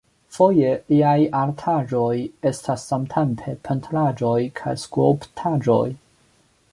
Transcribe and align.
Foje 0.35 0.69
liaj 0.93 1.17
artaĵoj 1.39 2.15
estas 2.51 2.87
samtempe 2.93 3.55
pentraĵoj 3.69 4.35
kaj 4.61 4.77
skulptaĵoj. 4.85 5.87